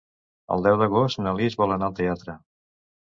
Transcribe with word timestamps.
El 0.55 0.63
deu 0.67 0.77
d'agost 0.83 1.21
na 1.25 1.33
Lis 1.41 1.59
vol 1.63 1.75
anar 1.77 1.91
al 1.91 1.97
teatre. 2.01 2.37